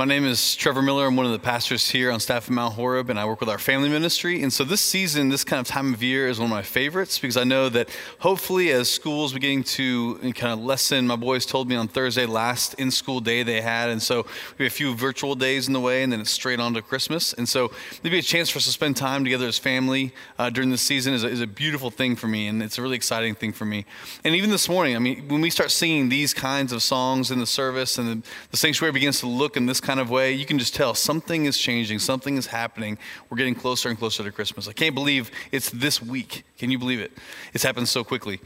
[0.00, 1.08] My name is Trevor Miller.
[1.08, 3.50] I'm one of the pastors here on staff at Mount Horeb, and I work with
[3.50, 4.42] our family ministry.
[4.42, 7.18] And so this season, this kind of time of year is one of my favorites
[7.18, 7.90] because I know that
[8.20, 12.72] hopefully, as schools beginning to kind of lessen, my boys told me on Thursday, last
[12.78, 13.90] in school day they had.
[13.90, 14.24] And so
[14.56, 16.80] we have a few virtual days in the way, and then it's straight on to
[16.80, 17.34] Christmas.
[17.34, 17.70] And so
[18.02, 21.12] maybe a chance for us to spend time together as family uh, during this season
[21.12, 23.66] is a, is a beautiful thing for me, and it's a really exciting thing for
[23.66, 23.84] me.
[24.24, 27.38] And even this morning, I mean, when we start singing these kinds of songs in
[27.38, 30.44] the service and the, the sanctuary begins to look in this kind of way, you
[30.44, 32.98] can just tell something is changing, something is happening.
[33.28, 34.68] We're getting closer and closer to Christmas.
[34.68, 36.44] I can't believe it's this week.
[36.58, 37.12] Can you believe it?
[37.54, 38.38] It's happened so quickly.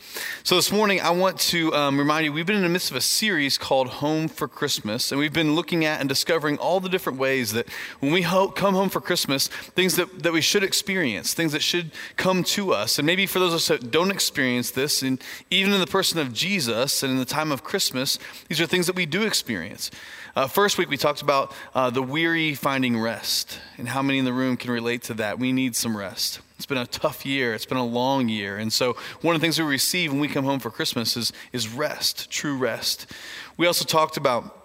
[0.44, 2.96] So this morning, I want to um, remind you we've been in the midst of
[2.96, 6.88] a series called Home for Christmas, and we've been looking at and discovering all the
[6.88, 10.62] different ways that when we ho- come home for Christmas, things that, that we should
[10.62, 12.98] experience, things that should come to us.
[13.00, 15.20] And maybe for those of us that don't experience this, and
[15.50, 18.86] even in the person of Jesus and in the time of Christmas, these are things
[18.86, 19.90] that we do experience.
[20.36, 24.24] Uh, first week, we talked about uh, the weary finding rest and how many in
[24.24, 25.38] the room can relate to that.
[25.38, 26.40] We need some rest.
[26.56, 28.58] It's been a tough year, it's been a long year.
[28.58, 31.32] And so, one of the things we receive when we come home for Christmas is,
[31.52, 33.10] is rest, true rest.
[33.56, 34.56] We also talked about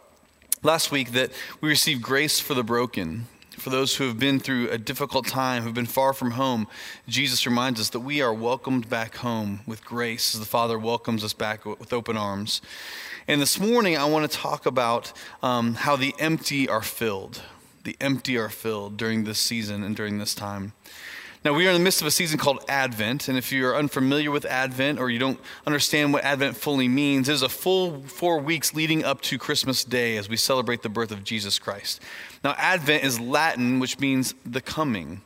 [0.62, 3.26] last week that we receive grace for the broken.
[3.52, 6.68] For those who have been through a difficult time, who've been far from home,
[7.10, 11.24] Jesus reminds us that we are welcomed back home with grace as the Father welcomes
[11.26, 12.62] us back with open arms.
[13.28, 17.42] And this morning, I want to talk about um, how the empty are filled.
[17.84, 20.74] The empty are filled during this season and during this time.
[21.46, 24.30] Now, we are in the midst of a season called Advent, and if you're unfamiliar
[24.30, 28.40] with Advent or you don't understand what Advent fully means, it is a full four
[28.40, 32.02] weeks leading up to Christmas Day as we celebrate the birth of Jesus Christ.
[32.44, 35.22] Now, Advent is Latin, which means the coming.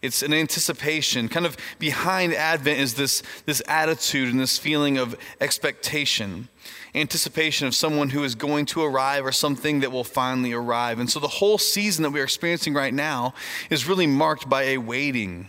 [0.00, 1.28] It's an anticipation.
[1.28, 6.48] Kind of behind Advent is this, this attitude and this feeling of expectation,
[6.94, 10.98] anticipation of someone who is going to arrive or something that will finally arrive.
[10.98, 13.34] And so the whole season that we are experiencing right now
[13.70, 15.48] is really marked by a waiting,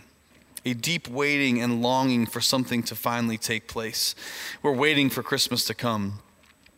[0.64, 4.14] a deep waiting and longing for something to finally take place.
[4.62, 6.20] We're waiting for Christmas to come.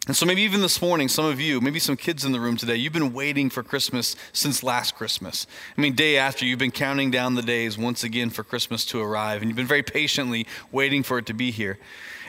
[0.08, 2.56] And so maybe even this morning, some of you, maybe some kids in the room
[2.56, 5.46] today, you've been waiting for Christmas since last Christmas.
[5.78, 9.00] I mean, day after, you've been counting down the days once again for Christmas to
[9.00, 11.78] arrive, and you've been very patiently waiting for it to be here.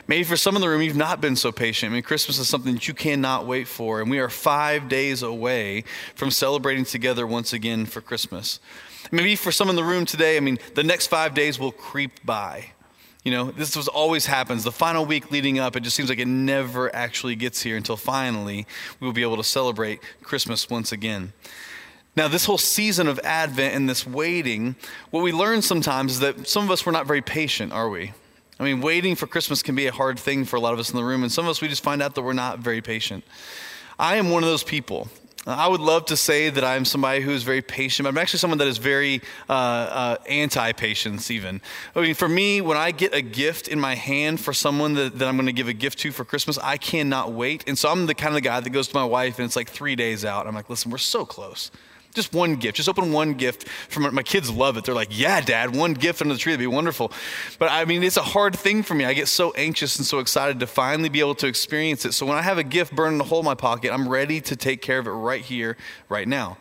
[0.06, 1.90] Maybe for some in the room, you've not been so patient.
[1.90, 5.22] I mean, Christmas is something that you cannot wait for, and we are five days
[5.22, 5.84] away
[6.14, 8.60] from celebrating together once again for Christmas.
[9.10, 12.24] Maybe for some in the room today, I mean, the next five days will creep
[12.24, 12.72] by.
[13.24, 14.64] You know, this was always happens.
[14.64, 17.96] The final week leading up, it just seems like it never actually gets here until
[17.96, 18.66] finally
[19.00, 21.32] we will be able to celebrate Christmas once again.
[22.16, 24.76] Now, this whole season of Advent and this waiting,
[25.10, 28.12] what we learn sometimes is that some of us were not very patient, are we?
[28.58, 30.90] I mean, waiting for Christmas can be a hard thing for a lot of us
[30.90, 32.80] in the room, and some of us we just find out that we're not very
[32.80, 33.24] patient.
[33.98, 35.08] I am one of those people.
[35.46, 38.38] I would love to say that I'm somebody who is very patient, but I'm actually
[38.38, 41.60] someone that is very uh, uh, anti patience, even.
[41.94, 45.18] I mean, for me, when I get a gift in my hand for someone that,
[45.18, 47.62] that I'm going to give a gift to for Christmas, I cannot wait.
[47.66, 49.68] And so I'm the kind of guy that goes to my wife and it's like
[49.68, 50.46] three days out.
[50.46, 51.70] I'm like, listen, we're so close.
[52.14, 52.76] Just one gift.
[52.76, 53.68] Just open one gift.
[53.88, 54.84] From my kids love it.
[54.84, 57.12] They're like, "Yeah, Dad, one gift under the tree would be wonderful."
[57.58, 59.04] But I mean, it's a hard thing for me.
[59.04, 62.12] I get so anxious and so excited to finally be able to experience it.
[62.12, 64.54] So when I have a gift burning a hole in my pocket, I'm ready to
[64.54, 65.76] take care of it right here,
[66.08, 66.56] right now.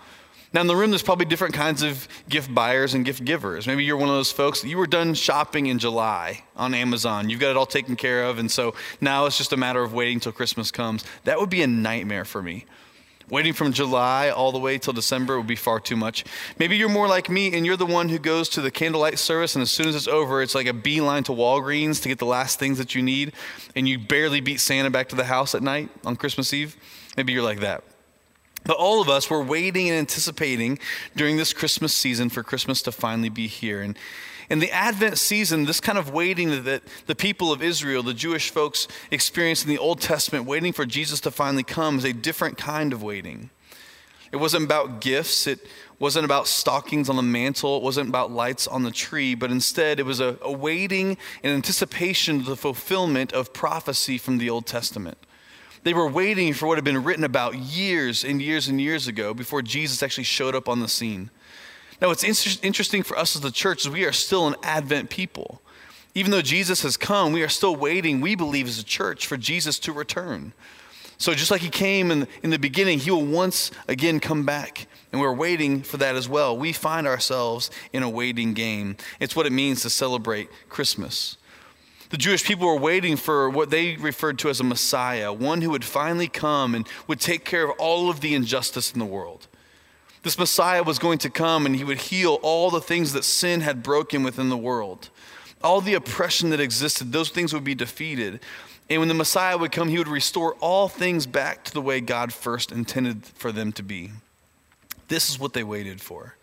[0.53, 3.65] Now, in the room, there's probably different kinds of gift buyers and gift givers.
[3.65, 7.29] Maybe you're one of those folks, you were done shopping in July on Amazon.
[7.29, 8.37] You've got it all taken care of.
[8.37, 11.05] And so now it's just a matter of waiting until Christmas comes.
[11.23, 12.65] That would be a nightmare for me.
[13.29, 16.25] Waiting from July all the way till December would be far too much.
[16.59, 19.55] Maybe you're more like me and you're the one who goes to the candlelight service,
[19.55, 22.25] and as soon as it's over, it's like a beeline to Walgreens to get the
[22.25, 23.33] last things that you need,
[23.75, 26.75] and you barely beat Santa back to the house at night on Christmas Eve.
[27.15, 27.83] Maybe you're like that.
[28.65, 30.79] But all of us were waiting and anticipating
[31.15, 33.81] during this Christmas season for Christmas to finally be here.
[33.81, 33.97] And
[34.49, 38.49] in the Advent season, this kind of waiting that the people of Israel, the Jewish
[38.49, 42.57] folks, experienced in the Old Testament, waiting for Jesus to finally come, is a different
[42.57, 43.49] kind of waiting.
[44.31, 45.45] It wasn't about gifts.
[45.45, 45.59] It
[45.99, 47.77] wasn't about stockings on the mantle.
[47.77, 49.35] It wasn't about lights on the tree.
[49.35, 54.39] But instead, it was a, a waiting in anticipation of the fulfillment of prophecy from
[54.39, 55.17] the Old Testament.
[55.83, 59.33] They were waiting for what had been written about years and years and years ago
[59.33, 61.29] before Jesus actually showed up on the scene.
[62.01, 65.09] Now, what's inter- interesting for us as the church is we are still an Advent
[65.09, 65.61] people.
[66.15, 69.35] Even though Jesus has come, we are still waiting, we believe as a church, for
[69.35, 70.53] Jesus to return.
[71.17, 74.87] So, just like he came in, in the beginning, he will once again come back.
[75.11, 76.57] And we're waiting for that as well.
[76.57, 78.97] We find ourselves in a waiting game.
[79.19, 81.37] It's what it means to celebrate Christmas.
[82.13, 85.71] The Jewish people were waiting for what they referred to as a Messiah, one who
[85.71, 89.47] would finally come and would take care of all of the injustice in the world.
[90.21, 93.61] This Messiah was going to come and he would heal all the things that sin
[93.61, 95.09] had broken within the world.
[95.63, 98.41] All the oppression that existed, those things would be defeated.
[98.91, 101.99] And when the Messiah would come, he would restore all things back to the way
[101.99, 104.11] God first intended for them to be.
[105.07, 106.35] This is what they waited for.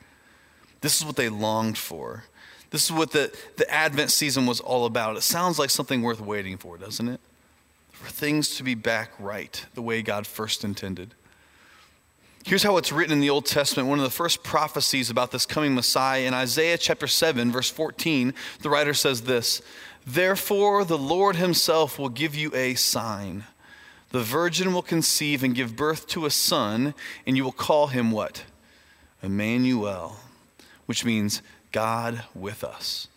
[0.81, 2.25] This is what they longed for.
[2.71, 5.17] This is what the, the Advent season was all about.
[5.17, 7.21] It sounds like something worth waiting for, doesn't it?
[7.91, 11.15] For things to be back right the way God first intended.
[12.45, 15.45] Here's how it's written in the Old Testament, one of the first prophecies about this
[15.45, 16.23] coming Messiah.
[16.23, 18.33] In Isaiah chapter 7, verse 14,
[18.63, 19.61] the writer says this
[20.07, 23.45] Therefore, the Lord himself will give you a sign.
[24.11, 26.95] The virgin will conceive and give birth to a son,
[27.27, 28.45] and you will call him what?
[29.23, 30.17] Emmanuel,
[30.87, 33.09] which means God with us.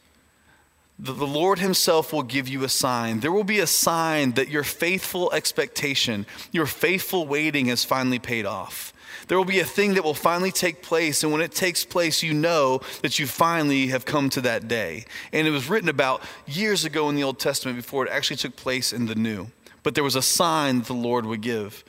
[1.00, 3.19] The, Lord Himself will give you a sign.
[3.19, 8.45] There will be a sign that your faithful expectation, your faithful waiting has finally paid
[8.45, 8.94] off.
[9.27, 12.23] There will be a thing that will finally take place, and when it takes place,
[12.23, 15.05] you know that you finally have come to that day.
[15.31, 18.55] And it was written about years ago in the Old Testament before it actually took
[18.55, 19.47] place in the New.
[19.81, 21.83] But there was a sign that the Lord would give.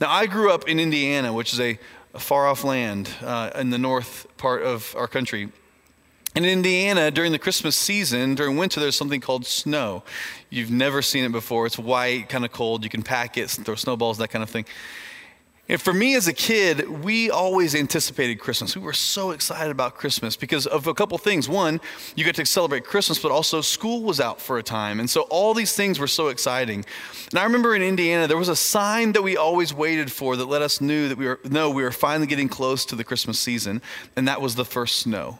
[0.00, 1.78] Now, I grew up in Indiana, which is a,
[2.12, 5.50] a far off land uh, in the north part of our country.
[6.34, 10.02] In Indiana, during the Christmas season, during winter, there's something called snow.
[10.50, 11.64] You've never seen it before.
[11.64, 12.82] It's white, kind of cold.
[12.82, 14.64] You can pack it, throw snowballs, that kind of thing.
[15.68, 18.76] And for me as a kid, we always anticipated Christmas.
[18.76, 21.48] We were so excited about Christmas because of a couple things.
[21.48, 21.80] One,
[22.16, 24.98] you get to celebrate Christmas, but also school was out for a time.
[24.98, 26.84] And so all these things were so exciting.
[27.30, 30.46] And I remember in Indiana, there was a sign that we always waited for that
[30.46, 33.38] let us knew that we were no, we were finally getting close to the Christmas
[33.38, 33.80] season,
[34.16, 35.38] and that was the first snow.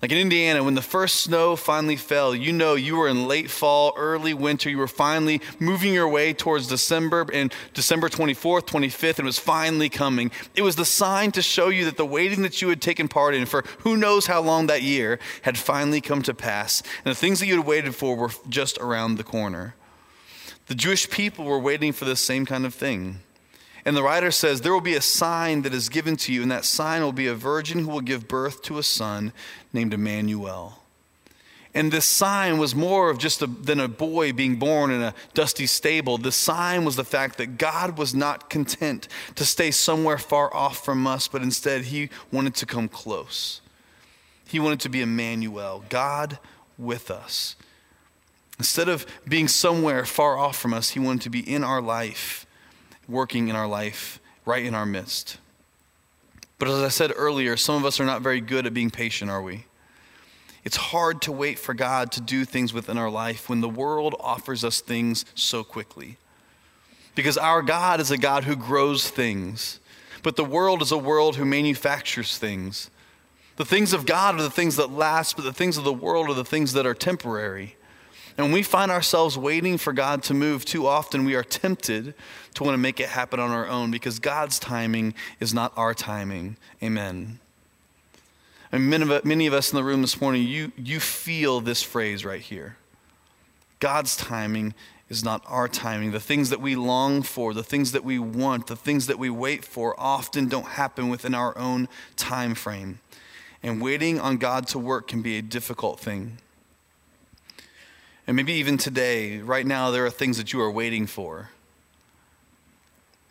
[0.00, 3.50] Like in Indiana, when the first snow finally fell, you know you were in late
[3.50, 4.70] fall, early winter.
[4.70, 9.40] You were finally moving your way towards December and December 24th, 25th, and it was
[9.40, 10.30] finally coming.
[10.54, 13.34] It was the sign to show you that the waiting that you had taken part
[13.34, 16.80] in for who knows how long that year had finally come to pass.
[17.04, 19.74] And the things that you had waited for were just around the corner.
[20.66, 23.20] The Jewish people were waiting for the same kind of thing.
[23.88, 26.50] And the writer says, There will be a sign that is given to you, and
[26.50, 29.32] that sign will be a virgin who will give birth to a son
[29.72, 30.82] named Emmanuel.
[31.72, 35.14] And this sign was more of just a, than a boy being born in a
[35.32, 36.18] dusty stable.
[36.18, 40.84] The sign was the fact that God was not content to stay somewhere far off
[40.84, 43.62] from us, but instead he wanted to come close.
[44.46, 46.38] He wanted to be Emmanuel, God
[46.76, 47.56] with us.
[48.58, 52.44] Instead of being somewhere far off from us, he wanted to be in our life
[53.08, 55.38] working in our life, right in our midst.
[56.58, 59.30] But as I said earlier, some of us are not very good at being patient,
[59.30, 59.64] are we?
[60.64, 64.14] It's hard to wait for God to do things within our life when the world
[64.20, 66.18] offers us things so quickly.
[67.14, 69.80] Because our God is a God who grows things,
[70.22, 72.90] but the world is a world who manufactures things.
[73.56, 76.28] The things of God are the things that last, but the things of the world
[76.28, 77.76] are the things that are temporary.
[78.38, 82.14] And when we find ourselves waiting for God to move too often, we are tempted
[82.54, 85.92] to want to make it happen on our own because God's timing is not our
[85.92, 86.56] timing.
[86.80, 87.40] Amen.
[88.70, 91.82] And many of, many of us in the room this morning, you, you feel this
[91.82, 92.76] phrase right here
[93.80, 94.72] God's timing
[95.08, 96.12] is not our timing.
[96.12, 99.30] The things that we long for, the things that we want, the things that we
[99.30, 103.00] wait for often don't happen within our own time frame.
[103.64, 106.38] And waiting on God to work can be a difficult thing.
[108.28, 111.48] And maybe even today, right now, there are things that you are waiting for.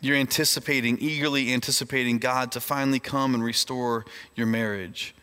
[0.00, 5.14] You're anticipating, eagerly anticipating God to finally come and restore your marriage.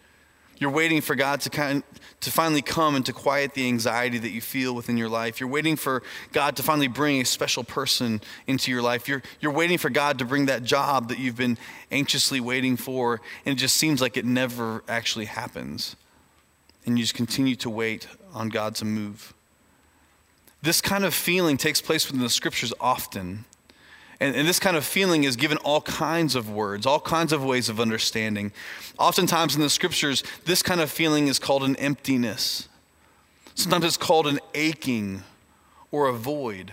[0.58, 1.84] You're waiting for God to, kind,
[2.22, 5.42] to finally come and to quiet the anxiety that you feel within your life.
[5.42, 9.10] You're waiting for God to finally bring a special person into your life.
[9.10, 11.58] You're, you're waiting for God to bring that job that you've been
[11.92, 15.98] anxiously waiting for, and it just seems like it never actually happens.
[16.86, 19.34] And you just continue to wait on God to move.
[20.62, 23.46] This kind of feeling takes place within the scriptures often.
[24.20, 27.44] And, and, this kind of feeling is given all kinds of words, all kinds of
[27.44, 28.54] ways of understanding.
[28.98, 32.70] Oftentimes in the scriptures, this kind of feeling is called an emptiness.
[33.56, 35.24] Sometimes it's called an aching
[35.92, 36.72] or a void.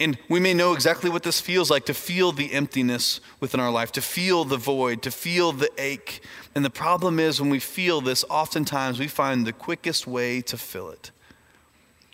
[0.00, 3.70] And we may know exactly what this feels like to feel the emptiness within our
[3.70, 6.22] life, to feel the void, to feel the ache.
[6.54, 10.56] And the problem is, when we feel this, oftentimes we find the quickest way to
[10.56, 11.10] fill it.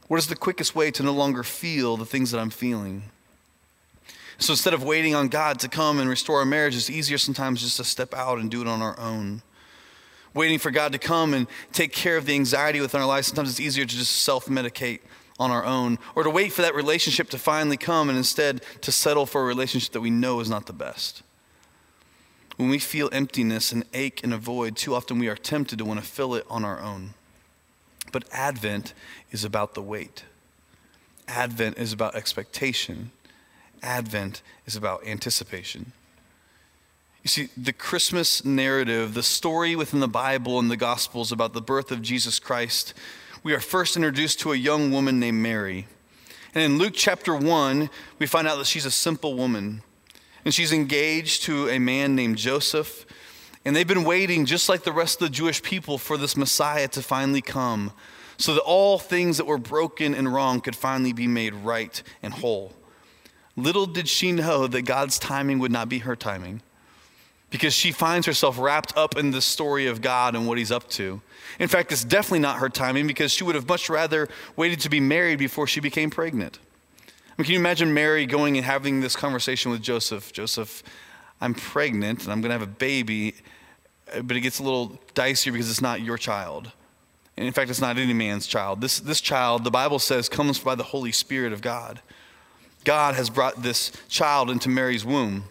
[0.09, 3.05] What is the quickest way to no longer feel the things that I'm feeling?
[4.38, 7.61] So instead of waiting on God to come and restore our marriage, it's easier sometimes
[7.61, 9.43] just to step out and do it on our own.
[10.33, 13.50] Waiting for God to come and take care of the anxiety within our lives, sometimes
[13.50, 15.00] it's easier to just self medicate
[15.38, 18.93] on our own or to wait for that relationship to finally come and instead to
[18.93, 21.23] settle for a relationship that we know is not the best.
[22.57, 25.85] When we feel emptiness and ache and a void, too often we are tempted to
[25.85, 27.15] want to fill it on our own.
[28.12, 28.95] But Advent
[29.31, 30.25] is about the wait.
[31.27, 33.11] Advent is about expectation.
[33.83, 35.93] Advent is about anticipation.
[37.23, 41.61] You see, the Christmas narrative, the story within the Bible and the Gospels about the
[41.61, 42.95] birth of Jesus Christ,
[43.43, 45.87] we are first introduced to a young woman named Mary.
[46.55, 49.83] And in Luke chapter 1, we find out that she's a simple woman.
[50.45, 53.05] And she's engaged to a man named Joseph.
[53.69, 56.89] And they've been waiting, just like the rest of the Jewish people, for this Messiah
[56.89, 57.93] to finally come
[58.39, 62.33] so that all things that were broken and wrong could finally be made right and
[62.33, 62.73] whole.
[63.57, 66.63] Little did she know that God's timing would not be her timing
[67.51, 70.89] because she finds herself wrapped up in the story of God and what he's up
[70.93, 71.21] to.
[71.59, 74.89] In fact, it's definitely not her timing because she would have much rather waited to
[74.89, 76.59] be married before she became pregnant.
[77.07, 80.33] I mean, can you imagine Mary going and having this conversation with Joseph?
[80.33, 80.83] Joseph,
[81.40, 83.35] I'm pregnant and I'm going to have a baby,
[84.14, 86.73] uh, but it gets a little dicier because it's not your child.
[87.37, 88.80] And in fact, it's not any man's child.
[88.80, 92.00] This, this child, the Bible says, comes by the Holy Spirit of God.
[92.85, 95.45] God has brought this child into Mary's womb.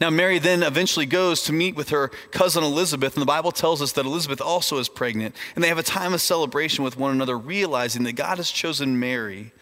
[0.00, 3.80] Now, Mary then eventually goes to meet with her cousin Elizabeth, and the Bible tells
[3.80, 7.12] us that Elizabeth also is pregnant, and they have a time of celebration with one
[7.12, 9.52] another, realizing that God has chosen Mary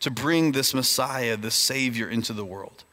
[0.00, 2.84] to bring this Messiah, this Savior, into the world.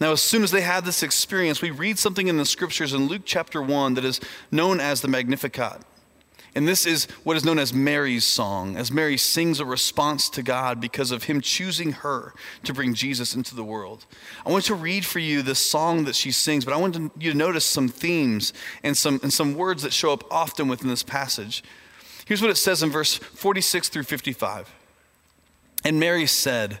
[0.00, 3.06] Now, as soon as they had this experience, we read something in the scriptures in
[3.06, 4.20] Luke chapter 1 that is
[4.50, 5.82] known as the Magnificat.
[6.54, 10.42] And this is what is known as Mary's song, as Mary sings a response to
[10.42, 12.34] God because of him choosing her
[12.64, 14.04] to bring Jesus into the world.
[14.44, 17.32] I want to read for you this song that she sings, but I want you
[17.32, 21.02] to notice some themes and some, and some words that show up often within this
[21.02, 21.64] passage.
[22.26, 24.70] Here's what it says in verse 46 through 55.
[25.84, 26.80] And Mary said,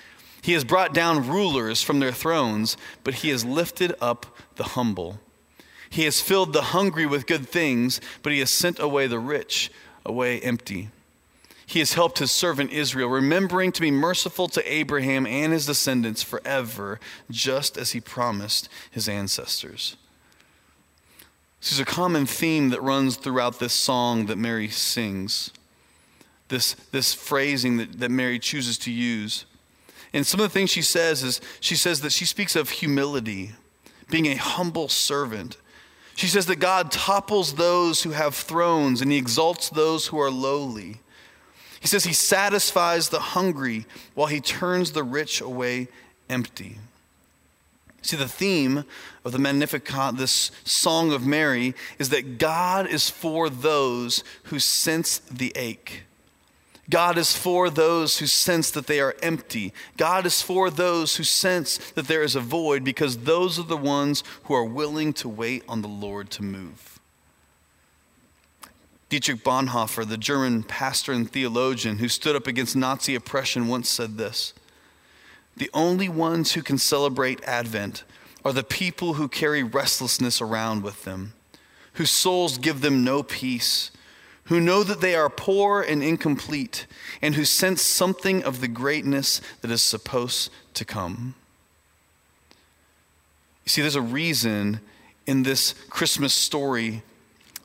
[0.41, 5.19] He has brought down rulers from their thrones, but he has lifted up the humble.
[5.89, 9.71] He has filled the hungry with good things, but he has sent away the rich
[10.05, 10.89] away empty.
[11.65, 16.23] He has helped his servant Israel, remembering to be merciful to Abraham and his descendants
[16.23, 19.95] forever, just as he promised his ancestors.
[21.61, 25.51] This is a common theme that runs throughout this song that Mary sings.
[26.47, 29.45] This, this phrasing that, that Mary chooses to use.
[30.13, 33.51] And some of the things she says is she says that she speaks of humility,
[34.09, 35.57] being a humble servant.
[36.15, 40.29] She says that God topples those who have thrones and he exalts those who are
[40.29, 40.99] lowly.
[41.79, 45.87] He says he satisfies the hungry while he turns the rich away
[46.29, 46.77] empty.
[48.03, 48.83] See, the theme
[49.23, 55.19] of the Magnificat, this song of Mary, is that God is for those who sense
[55.19, 56.03] the ache.
[56.91, 59.73] God is for those who sense that they are empty.
[59.95, 63.77] God is for those who sense that there is a void because those are the
[63.77, 66.99] ones who are willing to wait on the Lord to move.
[69.07, 74.17] Dietrich Bonhoeffer, the German pastor and theologian who stood up against Nazi oppression, once said
[74.17, 74.53] this
[75.55, 78.03] The only ones who can celebrate Advent
[78.43, 81.33] are the people who carry restlessness around with them,
[81.93, 83.91] whose souls give them no peace
[84.45, 86.87] who know that they are poor and incomplete,
[87.21, 91.35] and who sense something of the greatness that is supposed to come.
[93.65, 94.79] You see, there's a reason
[95.27, 97.03] in this Christmas story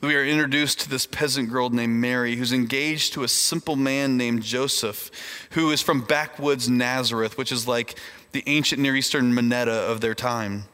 [0.00, 3.76] that we are introduced to this peasant girl named Mary who's engaged to a simple
[3.76, 5.10] man named Joseph
[5.52, 7.98] who is from backwoods Nazareth, which is like
[8.32, 10.64] the ancient Near Eastern Minetta of their time.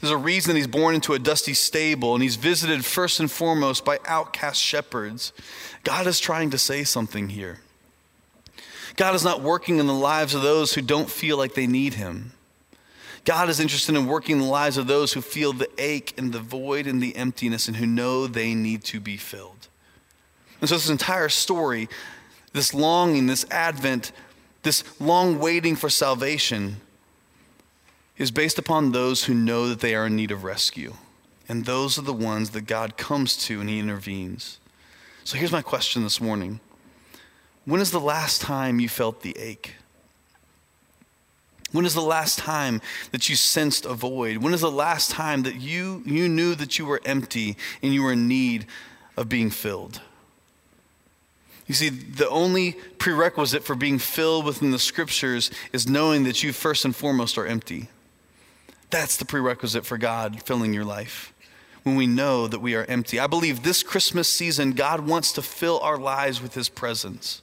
[0.00, 3.30] There's a reason that he's born into a dusty stable and he's visited first and
[3.30, 5.32] foremost by outcast shepherds.
[5.84, 7.60] God is trying to say something here.
[8.96, 11.94] God is not working in the lives of those who don't feel like they need
[11.94, 12.32] him.
[13.24, 16.32] God is interested in working in the lives of those who feel the ache and
[16.32, 19.68] the void and the emptiness and who know they need to be filled.
[20.60, 21.88] And so, this entire story,
[22.52, 24.12] this longing, this advent,
[24.62, 26.80] this long waiting for salvation,
[28.18, 30.94] is based upon those who know that they are in need of rescue.
[31.48, 34.58] And those are the ones that God comes to and He intervenes.
[35.24, 36.60] So here's my question this morning
[37.64, 39.74] When is the last time you felt the ache?
[41.72, 42.80] When is the last time
[43.10, 44.38] that you sensed a void?
[44.38, 48.02] When is the last time that you, you knew that you were empty and you
[48.02, 48.66] were in need
[49.16, 50.00] of being filled?
[51.66, 56.52] You see, the only prerequisite for being filled within the scriptures is knowing that you
[56.52, 57.88] first and foremost are empty.
[58.90, 61.32] That's the prerequisite for God filling your life
[61.82, 63.20] when we know that we are empty.
[63.20, 67.42] I believe this Christmas season, God wants to fill our lives with His presence.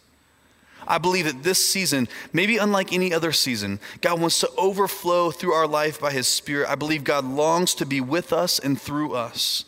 [0.85, 5.53] I believe that this season, maybe unlike any other season, God wants to overflow through
[5.53, 6.69] our life by His Spirit.
[6.69, 9.63] I believe God longs to be with us and through us.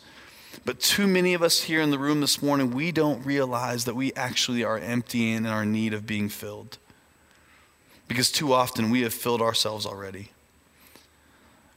[0.65, 3.95] But too many of us here in the room this morning, we don't realize that
[3.95, 6.79] we actually are empty and in our need of being filled.
[8.07, 10.31] Because too often we have filled ourselves already.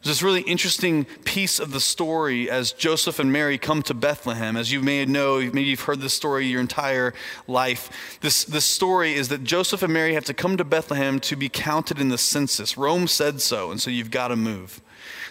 [0.02, 4.56] There's this really interesting piece of the story as Joseph and Mary come to Bethlehem.
[4.56, 7.14] As you may know, maybe you've heard this story your entire
[7.48, 8.18] life.
[8.20, 11.48] This, this story is that Joseph and Mary have to come to Bethlehem to be
[11.48, 12.78] counted in the census.
[12.78, 14.80] Rome said so, and so you've got to move.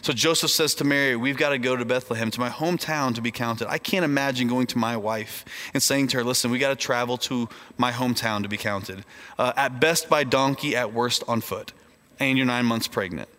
[0.01, 3.21] So Joseph says to Mary, We've got to go to Bethlehem, to my hometown to
[3.21, 3.69] be counted.
[3.69, 6.75] I can't imagine going to my wife and saying to her, Listen, we got to
[6.75, 7.47] travel to
[7.77, 9.05] my hometown to be counted.
[9.39, 11.71] Uh, at best by donkey, at worst on foot.
[12.19, 13.29] And you're nine months pregnant.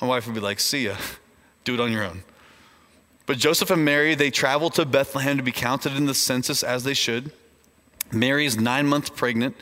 [0.00, 0.96] My wife would be like, See ya,
[1.64, 2.22] do it on your own.
[3.26, 6.84] But Joseph and Mary, they travel to Bethlehem to be counted in the census as
[6.84, 7.30] they should.
[8.10, 9.56] Mary is nine months pregnant.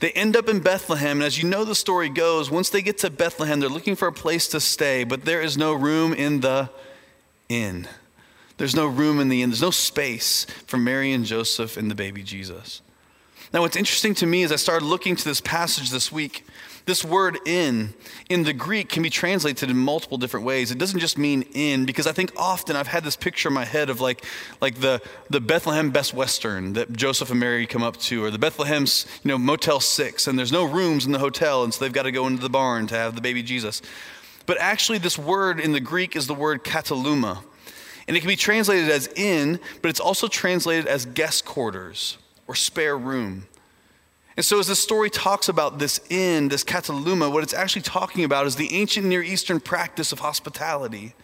[0.00, 2.98] They end up in Bethlehem, and as you know the story goes, once they get
[2.98, 6.40] to Bethlehem, they're looking for a place to stay, but there is no room in
[6.40, 6.70] the
[7.48, 7.86] inn.
[8.56, 9.50] There's no room in the inn.
[9.50, 12.82] There's no space for Mary and Joseph and the baby Jesus.
[13.52, 16.44] Now, what's interesting to me is I started looking to this passage this week
[16.86, 17.94] this word in,
[18.28, 20.70] in the Greek, can be translated in multiple different ways.
[20.70, 23.64] It doesn't just mean in, because I think often I've had this picture in my
[23.64, 24.24] head of like,
[24.60, 25.00] like the,
[25.30, 29.28] the Bethlehem Best Western that Joseph and Mary come up to, or the Bethlehem's you
[29.28, 32.12] know, Motel 6, and there's no rooms in the hotel, and so they've got to
[32.12, 33.80] go into the barn to have the baby Jesus.
[34.46, 37.42] But actually, this word in the Greek is the word kataluma.
[38.06, 42.54] And it can be translated as in, but it's also translated as guest quarters or
[42.54, 43.46] spare room.
[44.36, 48.24] And so, as the story talks about this inn, this kataluma, what it's actually talking
[48.24, 51.14] about is the ancient Near Eastern practice of hospitality.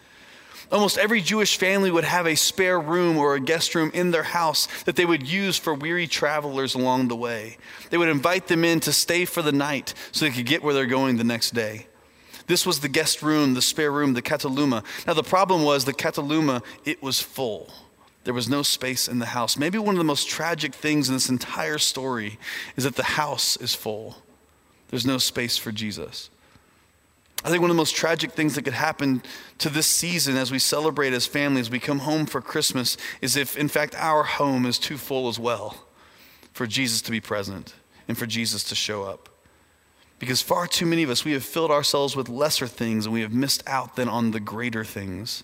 [0.71, 4.23] Almost every Jewish family would have a spare room or a guest room in their
[4.23, 7.57] house that they would use for weary travelers along the way.
[7.89, 10.73] They would invite them in to stay for the night so they could get where
[10.73, 11.87] they're going the next day.
[12.47, 14.85] This was the guest room, the spare room, the kataluma.
[15.05, 17.73] Now, the problem was the kataluma, it was full.
[18.23, 19.57] There was no space in the house.
[19.57, 22.37] Maybe one of the most tragic things in this entire story
[22.75, 24.17] is that the house is full.
[24.89, 26.29] There's no space for Jesus.
[27.43, 29.23] I think one of the most tragic things that could happen
[29.57, 33.57] to this season as we celebrate as families, we come home for Christmas, is if
[33.57, 35.85] in fact our home is too full as well
[36.53, 37.73] for Jesus to be present
[38.07, 39.29] and for Jesus to show up.
[40.19, 43.21] Because far too many of us, we have filled ourselves with lesser things and we
[43.21, 45.43] have missed out then on the greater things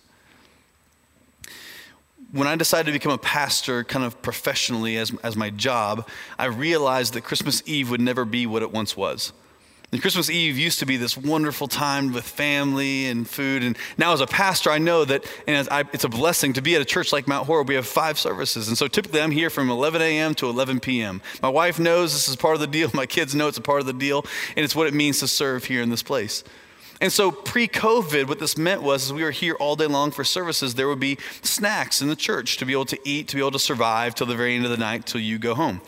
[2.32, 6.46] when I decided to become a pastor kind of professionally as, as my job, I
[6.46, 9.34] realized that Christmas Eve would never be what it once was.
[9.90, 13.64] And Christmas Eve used to be this wonderful time with family and food.
[13.64, 16.76] And now, as a pastor, I know that and I, it's a blessing to be
[16.76, 17.70] at a church like Mount Horeb.
[17.70, 18.68] We have five services.
[18.68, 20.36] And so typically I'm here from 11 a.m.
[20.36, 21.22] to 11 p.m.
[21.42, 22.92] My wife knows this is part of the deal.
[22.94, 24.26] My kids know it's a part of the deal.
[24.58, 26.44] And it's what it means to serve here in this place.
[27.00, 30.24] And so, pre COVID, what this meant was we were here all day long for
[30.24, 30.76] services.
[30.76, 33.52] There would be snacks in the church to be able to eat, to be able
[33.52, 35.82] to survive till the very end of the night, till you go home.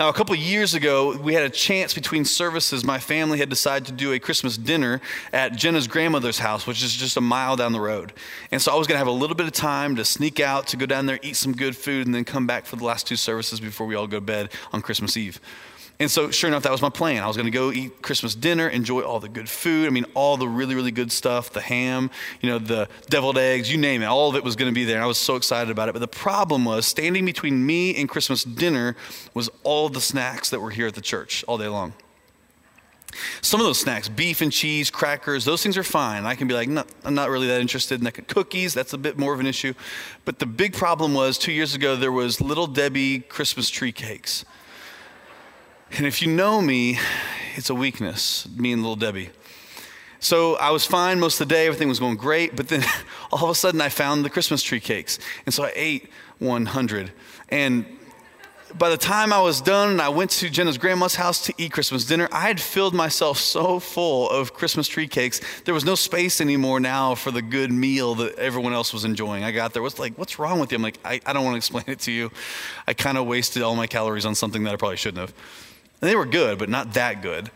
[0.00, 2.84] Now, a couple years ago, we had a chance between services.
[2.84, 6.94] My family had decided to do a Christmas dinner at Jenna's grandmother's house, which is
[6.94, 8.14] just a mile down the road.
[8.50, 10.66] And so I was going to have a little bit of time to sneak out,
[10.68, 13.06] to go down there, eat some good food, and then come back for the last
[13.06, 15.38] two services before we all go to bed on Christmas Eve.
[16.00, 17.22] And so, sure enough, that was my plan.
[17.22, 19.86] I was going to go eat Christmas dinner, enjoy all the good food.
[19.86, 22.10] I mean, all the really, really good stuff the ham,
[22.40, 24.06] you know, the deviled eggs, you name it.
[24.06, 24.96] All of it was going to be there.
[24.96, 25.92] And I was so excited about it.
[25.92, 28.96] But the problem was, standing between me and Christmas dinner
[29.34, 31.92] was all the snacks that were here at the church all day long.
[33.42, 36.24] Some of those snacks, beef and cheese, crackers, those things are fine.
[36.24, 38.26] I can be like, no, I'm not really that interested in that.
[38.28, 39.74] Cookies, that's a bit more of an issue.
[40.24, 44.46] But the big problem was two years ago, there was Little Debbie Christmas tree cakes.
[45.92, 46.98] And if you know me,
[47.56, 49.30] it's a weakness, me and little Debbie.
[50.20, 52.84] So I was fine most of the day, everything was going great, but then
[53.32, 55.18] all of a sudden I found the Christmas tree cakes.
[55.46, 57.10] And so I ate 100.
[57.48, 57.84] And
[58.78, 61.72] by the time I was done and I went to Jenna's grandma's house to eat
[61.72, 65.40] Christmas dinner, I had filled myself so full of Christmas tree cakes.
[65.64, 69.42] There was no space anymore now for the good meal that everyone else was enjoying.
[69.42, 70.76] I got there, was like, what's wrong with you?
[70.76, 72.30] I'm like, I, I don't want to explain it to you.
[72.86, 75.34] I kind of wasted all my calories on something that I probably shouldn't have.
[76.00, 77.50] And they were good, but not that good.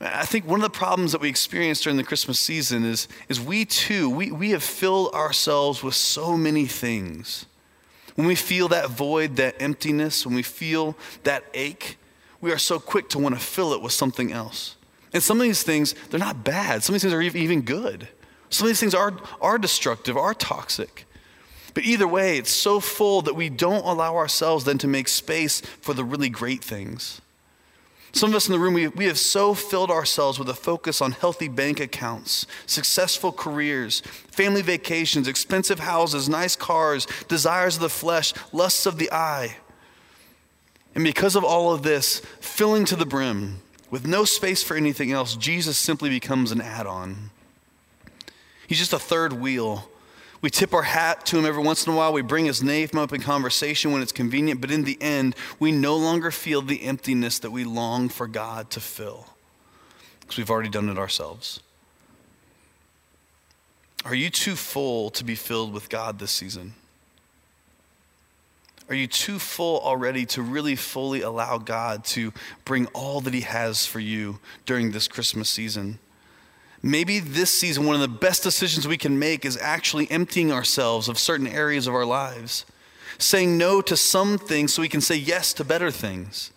[0.00, 3.40] I think one of the problems that we experience during the Christmas season is, is
[3.40, 7.46] we too, we, we have filled ourselves with so many things.
[8.14, 11.96] When we feel that void, that emptiness, when we feel that ache,
[12.40, 14.76] we are so quick to want to fill it with something else.
[15.12, 16.82] And some of these things, they're not bad.
[16.82, 18.08] Some of these things are even good.
[18.50, 21.06] Some of these things are, are destructive, are toxic.
[21.74, 25.60] But either way, it's so full that we don't allow ourselves then to make space
[25.60, 27.20] for the really great things.
[28.12, 31.02] Some of us in the room, we, we have so filled ourselves with a focus
[31.02, 37.88] on healthy bank accounts, successful careers, family vacations, expensive houses, nice cars, desires of the
[37.88, 39.56] flesh, lusts of the eye.
[40.94, 43.60] And because of all of this, filling to the brim,
[43.90, 47.30] with no space for anything else, Jesus simply becomes an add on.
[48.68, 49.88] He's just a third wheel
[50.44, 52.12] we tip our hat to him every once in a while.
[52.12, 54.60] We bring his name up in conversation when it's convenient.
[54.60, 58.68] But in the end, we no longer feel the emptiness that we long for God
[58.72, 59.26] to fill
[60.20, 61.60] because we've already done it ourselves.
[64.04, 66.74] Are you too full to be filled with God this season?
[68.90, 72.34] Are you too full already to really fully allow God to
[72.66, 76.00] bring all that He has for you during this Christmas season?
[76.86, 81.08] Maybe this season, one of the best decisions we can make is actually emptying ourselves
[81.08, 82.66] of certain areas of our lives,
[83.16, 86.50] saying no to some things so we can say yes to better things.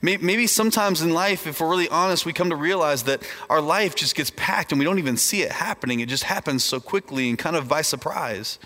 [0.00, 3.96] Maybe sometimes in life, if we're really honest, we come to realize that our life
[3.96, 5.98] just gets packed and we don't even see it happening.
[5.98, 8.60] It just happens so quickly and kind of by surprise.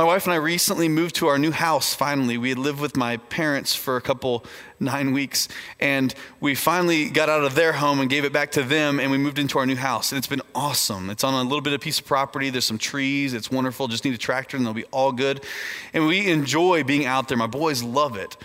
[0.00, 2.38] My wife and I recently moved to our new house finally.
[2.38, 4.46] We had lived with my parents for a couple,
[4.80, 5.46] nine weeks,
[5.78, 9.10] and we finally got out of their home and gave it back to them, and
[9.10, 10.10] we moved into our new house.
[10.10, 11.10] And it's been awesome.
[11.10, 12.48] It's on a little bit of piece of property.
[12.48, 13.34] There's some trees.
[13.34, 13.88] It's wonderful.
[13.88, 15.44] Just need a tractor, and they'll be all good.
[15.92, 17.36] And we enjoy being out there.
[17.36, 18.38] My boys love it.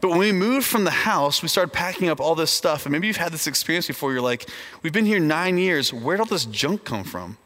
[0.00, 2.84] But when we moved from the house, we started packing up all this stuff.
[2.84, 4.12] And maybe you've had this experience before.
[4.12, 4.50] You're like,
[4.82, 5.92] we've been here nine years.
[5.92, 7.38] Where'd all this junk come from?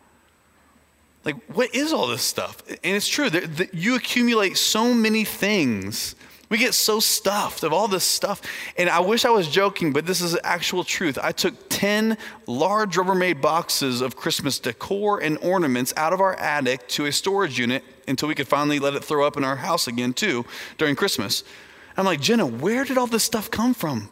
[1.25, 2.63] Like, what is all this stuff?
[2.69, 6.15] And it's true, that you accumulate so many things.
[6.49, 8.41] We get so stuffed of all this stuff.
[8.77, 11.19] And I wish I was joking, but this is actual truth.
[11.23, 16.89] I took 10 large Rubbermaid boxes of Christmas decor and ornaments out of our attic
[16.89, 19.87] to a storage unit until we could finally let it throw up in our house
[19.87, 20.45] again, too,
[20.77, 21.45] during Christmas.
[21.97, 24.11] I'm like, Jenna, where did all this stuff come from?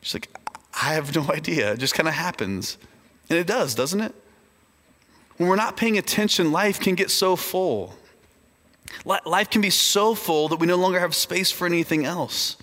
[0.00, 0.28] She's like,
[0.72, 1.72] I have no idea.
[1.72, 2.78] It just kind of happens.
[3.28, 4.14] And it does, doesn't it?
[5.36, 7.94] When we're not paying attention, life can get so full.
[9.04, 12.56] Life can be so full that we no longer have space for anything else.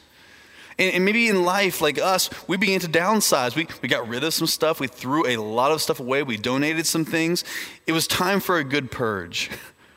[0.80, 3.56] And, and, maybe in life, like us, we began to downsize.
[3.56, 4.80] We, we got rid of some stuff.
[4.80, 6.24] We threw a lot of stuff away.
[6.24, 7.44] We donated some things.
[7.86, 9.52] It was time for a good purge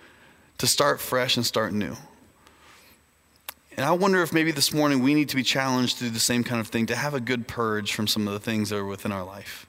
[0.58, 1.96] to start fresh and start new.
[3.74, 6.20] And I wonder if maybe this morning we need to be challenged to do the
[6.20, 8.76] same kind of thing, to have a good purge from some of the things that
[8.76, 9.66] are within our life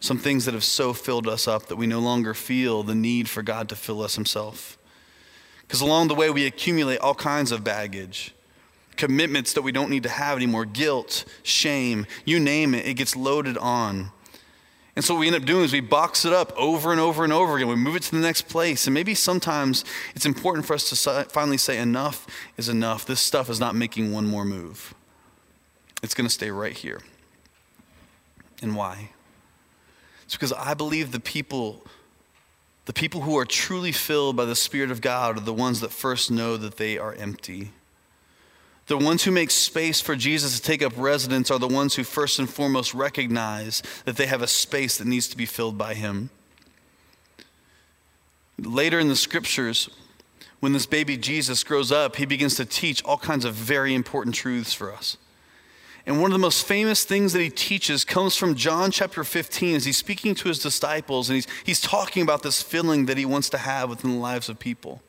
[0.00, 3.28] some things that have so filled us up that we no longer feel the need
[3.28, 4.78] for God to fill us Himself.
[5.62, 8.34] Because along the way, we accumulate all kinds of baggage,
[8.96, 13.16] commitments that we don't need to have anymore, guilt, shame, you name it, it gets
[13.16, 14.12] loaded on.
[14.94, 17.22] And so what we end up doing is we box it up over and over
[17.22, 17.68] and over again.
[17.68, 18.86] We move it to the next place.
[18.86, 23.04] And maybe sometimes it's important for us to finally say, enough is enough.
[23.04, 24.94] This stuff is not making one more move.
[26.02, 27.02] It's going to stay right here.
[28.62, 29.10] And why?
[30.26, 31.84] It's because I believe the people,
[32.84, 35.92] the people who are truly filled by the Spirit of God are the ones that
[35.92, 37.70] first know that they are empty.
[38.88, 42.04] The ones who make space for Jesus to take up residence are the ones who
[42.04, 45.94] first and foremost recognize that they have a space that needs to be filled by
[45.94, 46.30] Him.
[48.58, 49.90] Later in the scriptures,
[50.60, 54.34] when this baby Jesus grows up, he begins to teach all kinds of very important
[54.34, 55.16] truths for us.
[56.06, 59.74] And one of the most famous things that he teaches comes from John chapter 15
[59.74, 63.24] as he's speaking to his disciples and he's, he's talking about this feeling that he
[63.24, 65.02] wants to have within the lives of people.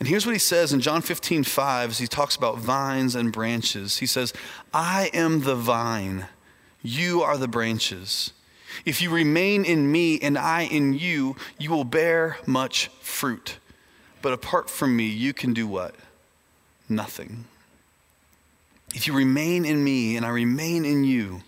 [0.00, 3.32] And here's what he says in John 15, 5, as he talks about vines and
[3.32, 3.98] branches.
[3.98, 4.34] He says,
[4.74, 6.26] I am the vine,
[6.82, 8.32] you are the branches.
[8.84, 13.58] If you remain in me and I in you, you will bear much fruit.
[14.20, 15.94] But apart from me, you can do what?
[16.88, 17.46] Nothing.
[18.94, 21.42] If you remain in me and I remain in you,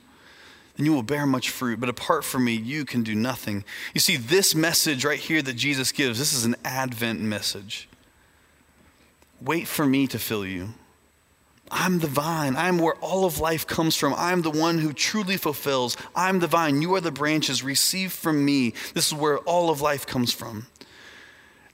[0.77, 1.81] then you will bear much fruit.
[1.81, 3.65] But apart from me, you can do nothing.
[3.95, 7.89] You see, this message right here that Jesus gives, this is an Advent message.
[9.41, 10.71] Wait for me to fill you.
[11.71, 12.57] I'm the vine.
[12.57, 14.15] I'm where all of life comes from.
[14.17, 15.97] I'm the one who truly fulfills.
[16.15, 16.81] I'm the vine.
[16.81, 17.63] You are the branches.
[17.63, 18.73] Receive from me.
[18.95, 20.67] This is where all of life comes from.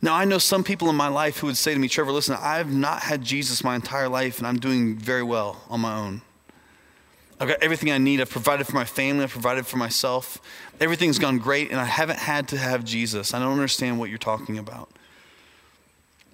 [0.05, 2.37] Now, I know some people in my life who would say to me, Trevor, listen,
[2.39, 6.21] I've not had Jesus my entire life and I'm doing very well on my own.
[7.41, 8.21] I've got everything I need.
[8.21, 9.25] I've provided for my family.
[9.25, 10.43] I've provided for myself.
[10.79, 13.33] Everything's gone great, and I haven't had to have Jesus.
[13.33, 14.91] I don't understand what you're talking about.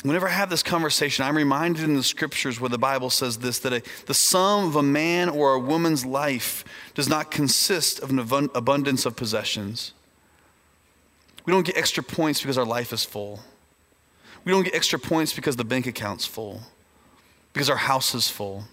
[0.02, 3.60] Whenever I have this conversation, I'm reminded in the scriptures where the Bible says this
[3.60, 8.10] that a, the sum of a man or a woman's life does not consist of
[8.10, 9.92] an abundance of possessions.
[11.46, 13.38] We don't get extra points because our life is full.
[14.44, 16.62] We don't get extra points because the bank account's full,
[17.52, 18.64] because our house is full.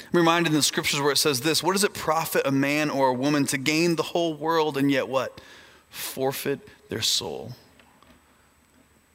[0.00, 2.90] I'm reminded in the scriptures where it says this What does it profit a man
[2.90, 5.40] or a woman to gain the whole world and yet what?
[5.90, 7.52] Forfeit their soul.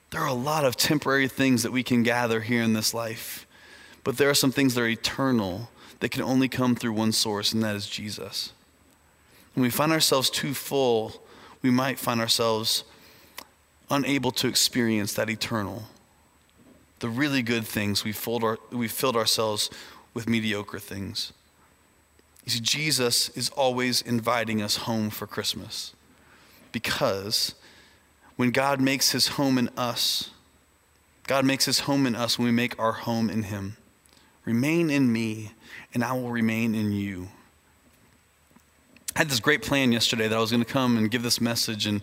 [0.09, 3.47] There are a lot of temporary things that we can gather here in this life,
[4.03, 5.69] but there are some things that are eternal
[6.01, 8.51] that can only come through one source, and that is Jesus.
[9.53, 11.23] When we find ourselves too full,
[11.61, 12.83] we might find ourselves
[13.91, 15.83] unable to experience that eternal.
[16.99, 19.69] The really good things, we filled, our, we filled ourselves
[20.13, 21.33] with mediocre things.
[22.45, 25.93] You see, Jesus is always inviting us home for Christmas
[26.71, 27.53] because
[28.35, 30.31] when God makes his home in us,
[31.27, 33.77] God makes his home in us when we make our home in him.
[34.45, 35.51] Remain in me,
[35.93, 37.29] and I will remain in you.
[39.15, 41.41] I had this great plan yesterday that I was going to come and give this
[41.41, 42.01] message, and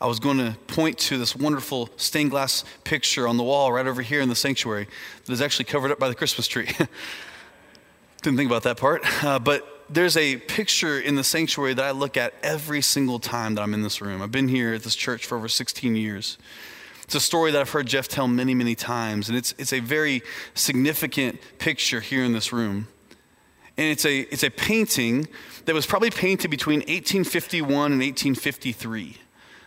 [0.00, 3.86] I was going to point to this wonderful stained glass picture on the wall right
[3.86, 4.86] over here in the sanctuary
[5.24, 6.66] that is actually covered up by the Christmas tree.
[8.22, 9.02] Didn't think about that part.
[9.24, 13.56] Uh, but there's a picture in the sanctuary that I look at every single time
[13.56, 14.22] that I'm in this room.
[14.22, 16.38] I've been here at this church for over 16 years.
[17.02, 19.80] It's a story that I've heard Jeff tell many, many times, and it's, it's a
[19.80, 20.22] very
[20.54, 22.88] significant picture here in this room.
[23.76, 25.28] And it's a, it's a painting
[25.64, 29.18] that was probably painted between 1851 and 1853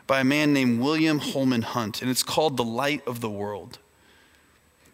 [0.05, 3.79] by a man named William Holman Hunt, and it's called The Light of the World.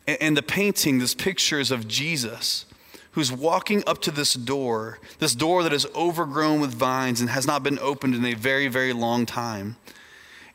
[0.07, 2.65] And, and the painting, this picture is of Jesus
[3.11, 7.45] who's walking up to this door, this door that is overgrown with vines and has
[7.45, 9.75] not been opened in a very, very long time.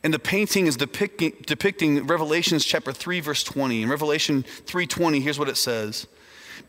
[0.03, 3.83] And the painting is depicting, depicting Revelations chapter 3, verse 20.
[3.83, 6.07] In Revelation 3:20, here's what it says.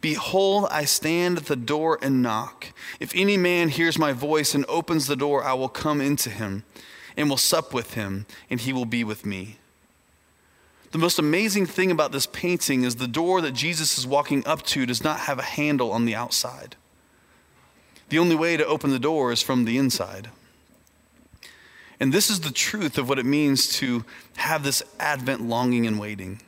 [0.00, 2.68] Behold, I stand at the door and knock.
[2.98, 6.64] If any man hears my voice and opens the door, I will come into him
[7.16, 9.58] and will sup with him, and he will be with me.
[10.92, 14.62] The most amazing thing about this painting is the door that Jesus is walking up
[14.66, 16.76] to does not have a handle on the outside.
[18.08, 20.30] The only way to open the door is from the inside.
[22.00, 24.04] And this is the truth of what it means to
[24.36, 26.40] have this Advent longing and waiting.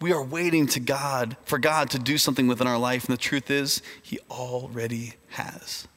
[0.00, 3.20] We are waiting to God for God to do something within our life, and the
[3.20, 5.88] truth is, He already has.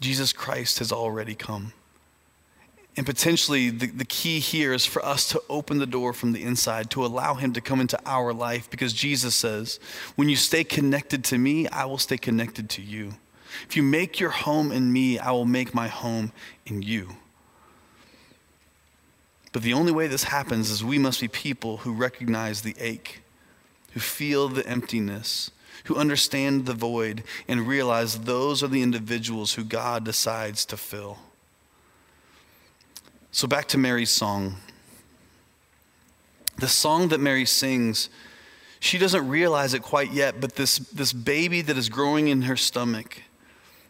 [0.00, 1.72] Jesus Christ has already come.
[2.96, 6.42] And potentially, the, the key here is for us to open the door from the
[6.42, 9.78] inside, to allow Him to come into our life, because Jesus says,
[10.16, 13.14] When you stay connected to me, I will stay connected to you.
[13.68, 16.32] If you make your home in me, I will make my home
[16.66, 17.16] in you.
[19.52, 23.22] But the only way this happens is we must be people who recognize the ache,
[23.92, 25.50] who feel the emptiness,
[25.84, 31.18] who understand the void, and realize those are the individuals who God decides to fill.
[33.30, 34.56] So back to Mary's song.
[36.56, 38.08] The song that Mary sings,
[38.78, 42.56] she doesn't realize it quite yet, but this, this baby that is growing in her
[42.56, 43.22] stomach,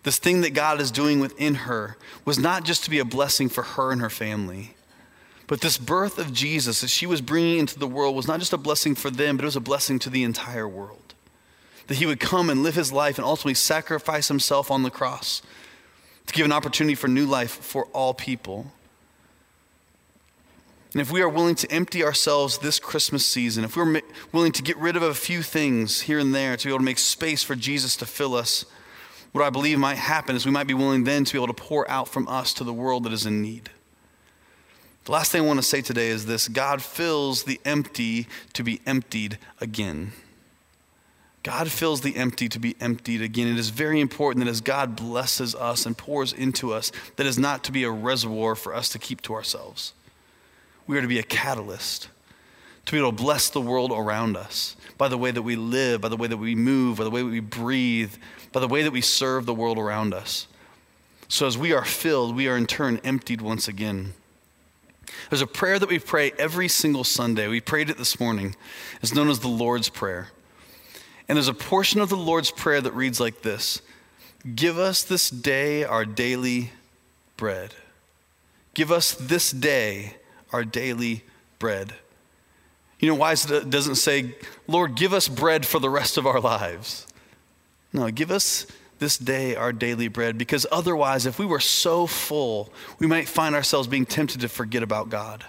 [0.04, 3.48] this thing that God is doing within her, was not just to be a blessing
[3.48, 4.74] for her and her family.
[5.46, 8.52] But this birth of Jesus that she was bringing into the world was not just
[8.52, 11.14] a blessing for them, but it was a blessing to the entire world.
[11.88, 15.42] That he would come and live his life and ultimately sacrifice himself on the cross
[16.26, 18.72] to give an opportunity for new life for all people.
[20.92, 24.62] And if we are willing to empty ourselves this Christmas season, if we're willing to
[24.62, 27.42] get rid of a few things here and there to be able to make space
[27.42, 28.66] for Jesus to fill us,
[29.32, 31.62] what I believe might happen is we might be willing then to be able to
[31.62, 33.70] pour out from us to the world that is in need.
[35.04, 38.62] The last thing I want to say today is this God fills the empty to
[38.62, 40.12] be emptied again.
[41.42, 43.48] God fills the empty to be emptied again.
[43.48, 47.36] It is very important that as God blesses us and pours into us, that is
[47.36, 49.92] not to be a reservoir for us to keep to ourselves.
[50.86, 52.08] We are to be a catalyst
[52.86, 56.00] to be able to bless the world around us by the way that we live,
[56.00, 58.14] by the way that we move, by the way that we breathe,
[58.50, 60.46] by the way that we serve the world around us.
[61.28, 64.14] So as we are filled, we are in turn emptied once again.
[65.30, 67.48] There's a prayer that we pray every single Sunday.
[67.48, 68.54] We prayed it this morning.
[69.02, 70.28] It's known as the Lord's Prayer.
[71.28, 73.80] And there's a portion of the Lord's Prayer that reads like this
[74.54, 76.72] Give us this day our daily
[77.36, 77.74] bread.
[78.74, 80.16] Give us this day
[80.52, 81.24] our daily
[81.58, 81.94] bread.
[82.98, 84.36] You know why it doesn't say,
[84.68, 87.06] Lord, give us bread for the rest of our lives?
[87.92, 88.66] No, give us
[89.02, 90.38] this day our daily bread.
[90.38, 94.82] Because otherwise, if we were so full, we might find ourselves being tempted to forget
[94.82, 95.44] about God.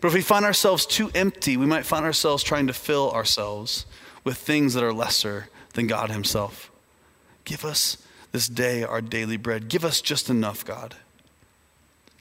[0.00, 3.86] But if we find ourselves too empty, we might find ourselves trying to fill ourselves
[4.24, 6.70] with things that are lesser than God Himself.
[7.44, 7.98] Give us
[8.32, 9.68] this day our daily bread.
[9.68, 10.96] Give us just enough, God.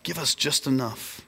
[0.03, 1.26] Give us just enough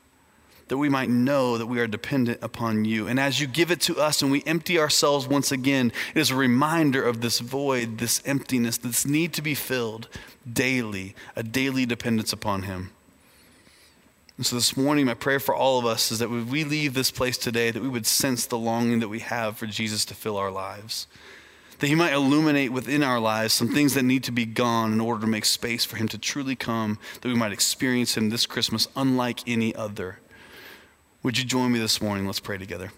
[0.70, 3.08] that we might know that we are dependent upon you.
[3.08, 6.32] And as you give it to us and we empty ourselves once again, it is
[6.32, 10.08] a reminder of this void, this emptiness, this need to be filled
[10.52, 12.92] daily, a daily dependence upon Him.
[14.38, 16.94] And so this morning, my prayer for all of us is that when we leave
[16.94, 20.14] this place today, that we would sense the longing that we have for Jesus to
[20.14, 21.08] fill our lives.
[21.80, 25.02] That he might illuminate within our lives some things that need to be gone in
[25.02, 28.46] order to make space for him to truly come, that we might experience him this
[28.46, 30.20] Christmas unlike any other.
[31.22, 32.26] Would you join me this morning?
[32.26, 32.92] Let's pray together.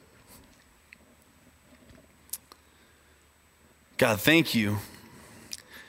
[3.97, 4.77] God, thank you.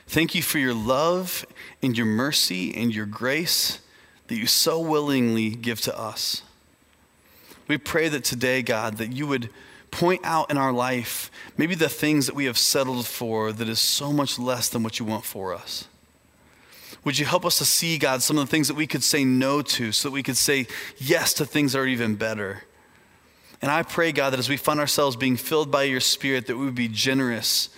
[0.07, 1.45] Thank you for your love
[1.81, 3.79] and your mercy and your grace
[4.27, 6.41] that you so willingly give to us.
[7.67, 9.49] We pray that today, God, that you would
[9.91, 13.79] point out in our life maybe the things that we have settled for that is
[13.79, 15.87] so much less than what you want for us.
[17.03, 19.25] Would you help us to see, God, some of the things that we could say
[19.25, 22.63] no to so that we could say yes to things that are even better?
[23.61, 26.57] And I pray, God, that as we find ourselves being filled by your Spirit, that
[26.57, 27.69] we would be generous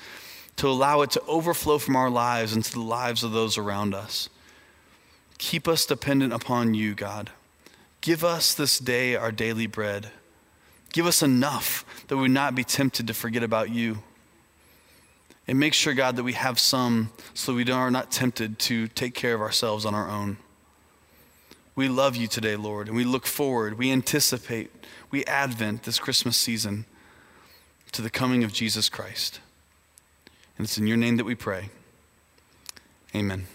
[0.58, 4.30] to allow it to overflow from our lives into the lives of those around us.
[5.38, 7.30] Keep us dependent upon you, God.
[8.02, 10.12] Give us this day our daily bread.
[10.94, 14.02] Give us enough that we would not be tempted to forget about you.
[15.48, 19.14] And make sure, God, that we have some so we are not tempted to take
[19.14, 20.38] care of ourselves on our own.
[21.76, 24.72] We love you today, Lord, and we look forward, we anticipate,
[25.12, 26.86] we advent this Christmas season
[27.92, 29.40] to the coming of Jesus Christ.
[30.58, 31.70] And it's in your name that we pray.
[33.14, 33.48] Amen.